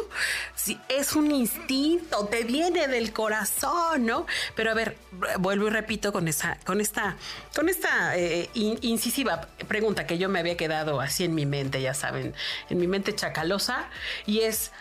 [0.56, 4.27] Si es un instinto, te viene del corazón, ¿no?
[4.56, 4.97] Pero a ver,
[5.39, 7.17] vuelvo y repito con esa, con esta,
[7.55, 11.95] con esta eh, incisiva pregunta que yo me había quedado así en mi mente, ya
[11.95, 12.34] saben,
[12.70, 13.89] en mi mente chacalosa,
[14.27, 14.72] y es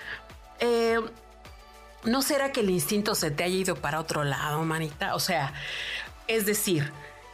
[0.60, 1.00] eh,
[2.04, 5.16] ¿no será que el instinto se te haya ido para otro lado, manita?
[5.16, 5.54] O sea,
[6.28, 6.92] es decir,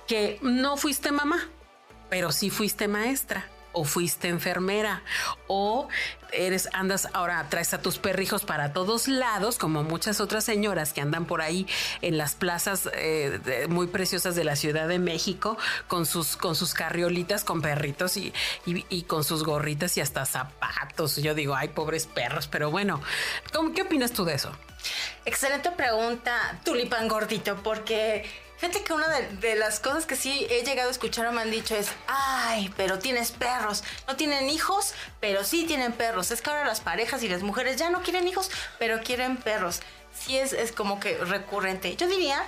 [0.07, 1.49] que no fuiste mamá,
[2.09, 5.03] pero sí fuiste maestra o fuiste enfermera
[5.47, 5.87] o
[6.31, 11.01] eres andas ahora traes a tus perrijos para todos lados como muchas otras señoras que
[11.01, 11.67] andan por ahí
[12.01, 16.73] en las plazas eh, muy preciosas de la Ciudad de México con sus con sus
[16.73, 18.33] carriolitas con perritos y,
[18.65, 23.01] y, con sus gorritas y hasta zapatos yo digo ay pobres perros pero bueno
[23.75, 24.51] ¿qué opinas tú de eso?
[25.25, 28.25] Excelente pregunta tulipan gordito porque
[28.57, 31.51] Fíjate que una de, las cosas que sí he llegado a escuchar o me han
[31.51, 33.83] dicho es, ay, pero tienes perros.
[34.07, 36.31] No tienen hijos, pero sí tienen perros.
[36.31, 38.49] Es que ahora las parejas y las mujeres ya no quieren hijos,
[38.79, 39.81] pero quieren perros.
[40.13, 41.95] Sí es, es como que recurrente.
[41.97, 42.45] Yo diría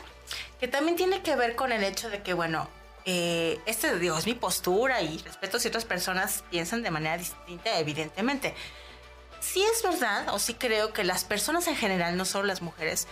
[0.59, 2.69] que también tiene que ver con el hecho de que, bueno,
[3.09, 7.79] eh, este digo, es mi postura y respeto si otras personas piensan de manera distinta,
[7.79, 8.53] evidentemente.
[9.39, 13.07] Sí es verdad, o sí creo que las personas en general, no solo las mujeres,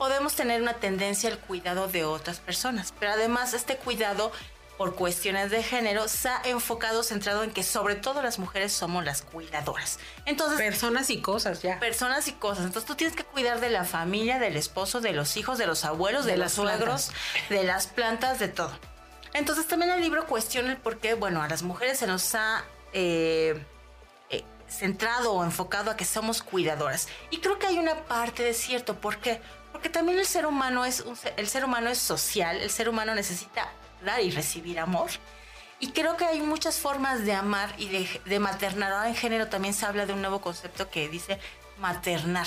[0.00, 4.32] podemos tener una tendencia al cuidado de otras personas, pero además este cuidado
[4.78, 9.04] por cuestiones de género se ha enfocado, centrado en que sobre todo las mujeres somos
[9.04, 9.98] las cuidadoras.
[10.24, 11.78] Entonces, personas y cosas ya.
[11.80, 12.64] Personas y cosas.
[12.64, 15.84] Entonces tú tienes que cuidar de la familia, del esposo, de los hijos, de los
[15.84, 17.10] abuelos, de, los suegros,
[17.50, 18.72] de las plantas, de todo.
[19.34, 22.64] Entonces también el libro cuestiona el por qué, bueno, a las mujeres se nos ha
[22.94, 23.62] eh,
[24.30, 27.08] eh, centrado o enfocado a que somos cuidadoras.
[27.28, 28.98] Y creo que hay una parte de cierto.
[28.98, 29.42] ¿Por qué?
[29.72, 31.04] Porque también el ser humano es
[31.36, 33.68] el ser humano es social, el ser humano necesita
[34.04, 35.10] dar y recibir amor.
[35.78, 38.92] Y creo que hay muchas formas de amar y de, de maternar.
[38.92, 41.38] Ahora en género también se habla de un nuevo concepto que dice
[41.78, 42.46] maternar.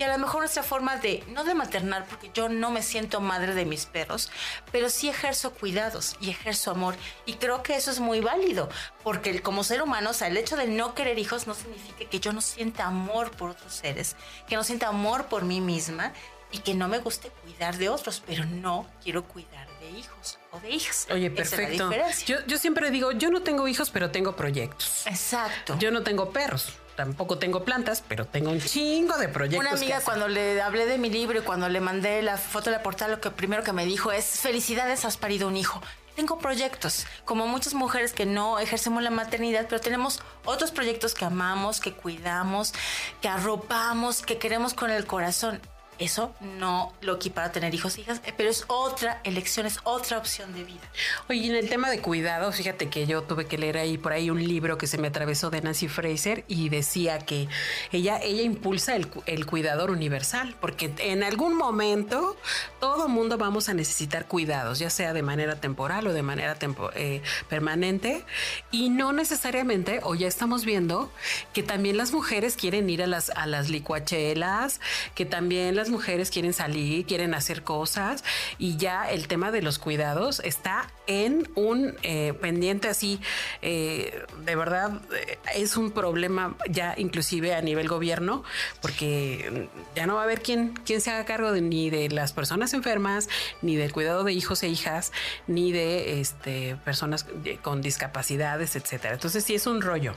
[0.00, 3.20] Y a lo mejor nuestra forma de, no de maternar, porque yo no me siento
[3.20, 4.30] madre de mis perros,
[4.72, 6.96] pero sí ejerzo cuidados y ejerzo amor.
[7.26, 8.70] Y creo que eso es muy válido,
[9.04, 12.18] porque como ser humano, o sea, el hecho de no querer hijos no significa que
[12.18, 14.16] yo no sienta amor por otros seres,
[14.48, 16.14] que no sienta amor por mí misma
[16.52, 20.60] y que no me guste cuidar de otros, pero no quiero cuidar de hijos o
[20.60, 21.06] de hijas.
[21.10, 21.90] Oye, perfecto.
[22.26, 25.06] yo, yo siempre digo, yo no tengo hijos, pero tengo proyectos.
[25.06, 25.76] Exacto.
[25.78, 29.60] Yo no tengo perros, tampoco tengo plantas, pero tengo un chingo de proyectos.
[29.60, 32.76] Una amiga cuando le hablé de mi libro y cuando le mandé la foto de
[32.76, 35.80] la portada, lo que primero que me dijo es, felicidades, has parido un hijo.
[36.16, 41.24] Tengo proyectos, como muchas mujeres que no ejercemos la maternidad, pero tenemos otros proyectos que
[41.24, 42.74] amamos, que cuidamos,
[43.22, 45.60] que arropamos, que queremos con el corazón
[46.00, 49.78] eso no lo equipara a tener hijos e hijas, eh, pero es otra elección, es
[49.84, 50.80] otra opción de vida.
[51.28, 54.30] Oye, en el tema de cuidado, fíjate que yo tuve que leer ahí por ahí
[54.30, 57.48] un libro que se me atravesó de Nancy Fraser y decía que
[57.92, 62.36] ella, ella impulsa el, el cuidador universal, porque en algún momento
[62.80, 66.56] todo mundo vamos a necesitar cuidados, ya sea de manera temporal o de manera
[66.94, 68.24] eh, permanente,
[68.70, 71.12] y no necesariamente, o ya estamos viendo
[71.52, 74.80] que también las mujeres quieren ir a las, a las licuachelas,
[75.14, 78.24] que también las mujeres quieren salir, quieren hacer cosas
[78.58, 83.20] y ya el tema de los cuidados está en un eh, pendiente así,
[83.62, 88.44] eh, de verdad eh, es un problema ya inclusive a nivel gobierno
[88.80, 92.32] porque ya no va a haber quien, quien se haga cargo de, ni de las
[92.32, 93.28] personas enfermas,
[93.62, 95.12] ni del cuidado de hijos e hijas,
[95.46, 97.26] ni de este, personas
[97.62, 99.14] con discapacidades, etcétera.
[99.14, 100.14] Entonces sí es un rollo.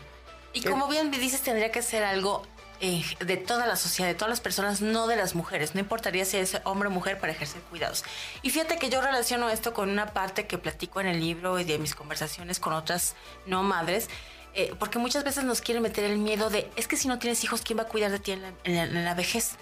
[0.54, 2.44] Y como bien me dices, tendría que ser algo
[2.86, 5.74] eh, de toda la sociedad, de todas las personas, no de las mujeres.
[5.74, 8.04] No importaría si es hombre o mujer para ejercer cuidados.
[8.42, 11.64] Y fíjate que yo relaciono esto con una parte que platico en el libro y
[11.64, 13.16] de mis conversaciones con otras
[13.46, 14.10] no madres.
[14.54, 17.42] Eh, porque muchas veces nos quieren meter el miedo de, es que si no tienes
[17.46, 19.56] hijos, ¿quién va a cuidar de ti en la, vejez?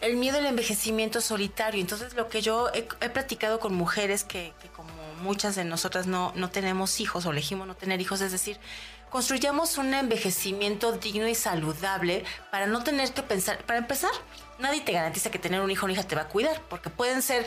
[0.00, 1.80] el miedo al envejecimiento solitario.
[1.80, 6.32] Entonces, lo que yo he, platicado con mujeres que, que, como muchas de nosotras no,
[6.36, 8.58] no tenemos hijos o elegimos no tener hijos, es decir,
[9.10, 14.10] construyamos un envejecimiento digno y saludable para no tener que pensar, para empezar,
[14.58, 16.90] nadie te garantiza que tener un hijo o una hija te va a cuidar, porque
[16.90, 17.46] pueden ser eh,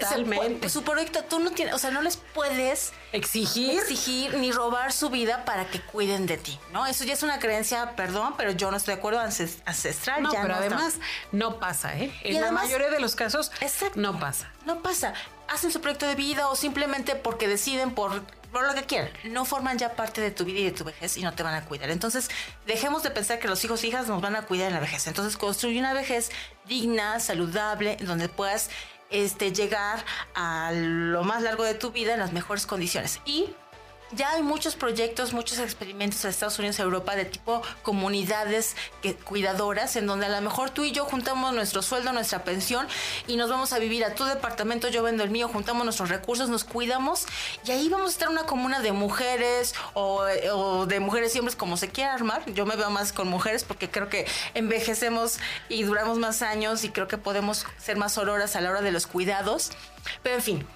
[0.00, 4.92] totalmente su proyecto, tú no tienes, o sea, no les puedes exigir exigir ni robar
[4.92, 6.86] su vida para que cuiden de ti, ¿no?
[6.86, 10.22] Eso ya es una creencia, perdón, pero yo no estoy de acuerdo ancestral.
[10.22, 10.98] No, pero además
[11.32, 12.12] no pasa, ¿eh?
[12.22, 13.50] En la mayoría de los casos
[13.94, 14.50] no pasa.
[14.64, 15.14] No pasa.
[15.48, 19.44] Hacen su proyecto de vida o simplemente porque deciden por por lo que quieran, no
[19.44, 21.64] forman ya parte de tu vida y de tu vejez y no te van a
[21.64, 21.90] cuidar.
[21.90, 22.30] Entonces,
[22.66, 25.06] dejemos de pensar que los hijos e hijas nos van a cuidar en la vejez.
[25.06, 26.30] Entonces, construye una vejez
[26.66, 28.70] digna, saludable, donde puedas
[29.10, 30.04] este, llegar
[30.34, 33.20] a lo más largo de tu vida en las mejores condiciones.
[33.24, 33.50] Y
[34.12, 38.76] ya hay muchos proyectos, muchos experimentos en Estados Unidos Europa de tipo comunidades
[39.24, 42.86] cuidadoras, en donde a lo mejor tú y yo juntamos nuestro sueldo, nuestra pensión
[43.26, 46.48] y nos vamos a vivir a tu departamento, yo vendo el mío, juntamos nuestros recursos,
[46.48, 47.26] nos cuidamos
[47.64, 51.56] y ahí vamos a estar una comuna de mujeres o, o de mujeres y hombres
[51.56, 52.44] como se quiera armar.
[52.52, 55.38] Yo me veo más con mujeres porque creo que envejecemos
[55.68, 58.92] y duramos más años y creo que podemos ser más auroras a la hora de
[58.92, 59.70] los cuidados.
[60.22, 60.66] Pero en fin,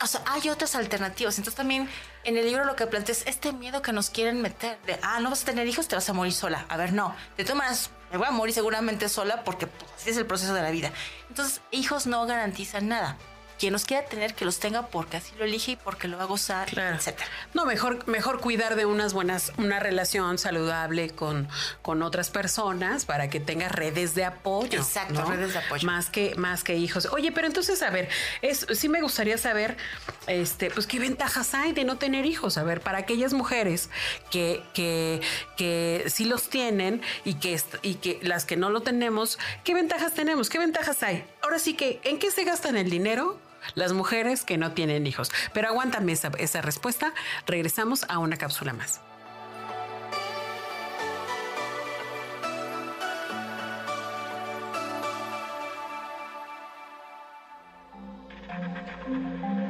[0.00, 1.38] o sea, hay otras alternativas.
[1.38, 1.88] Entonces también
[2.24, 5.20] en el libro lo que plantea es este miedo que nos quieren meter de, ah,
[5.20, 6.66] no vas a tener hijos, te vas a morir sola.
[6.68, 7.14] A ver, no.
[7.36, 10.54] De todas maneras, me voy a morir seguramente sola porque pues, así es el proceso
[10.54, 10.92] de la vida.
[11.28, 13.16] Entonces, hijos no garantizan nada
[13.58, 16.24] quien los quiera tener, que los tenga porque así lo elige y porque lo va
[16.24, 17.28] a gozar, etcétera.
[17.54, 21.48] No, mejor, mejor cuidar de unas buenas, una relación saludable con,
[21.82, 24.78] con otras personas para que tenga redes de apoyo.
[24.78, 25.86] Exacto, redes de apoyo.
[25.86, 27.06] Más que, más que hijos.
[27.06, 28.08] Oye, pero entonces, a ver,
[28.42, 29.76] es, sí me gustaría saber,
[30.26, 32.58] este, pues qué ventajas hay de no tener hijos.
[32.58, 33.90] A ver, para aquellas mujeres
[34.30, 35.20] que, que,
[35.56, 40.14] que sí los tienen y que, y que las que no lo tenemos, ¿qué ventajas
[40.14, 40.48] tenemos?
[40.48, 41.24] ¿Qué ventajas hay?
[41.42, 43.38] Ahora sí que, ¿en qué se gastan el dinero?
[43.74, 45.30] Las mujeres que no tienen hijos.
[45.52, 47.12] Pero aguántame esa, respuesta.
[47.46, 49.00] Regresamos a una cápsula más.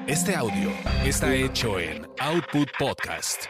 [0.06, 0.70] Este audio
[1.04, 3.44] está hecho en Output Podcast.